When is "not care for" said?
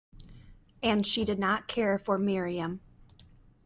1.37-2.17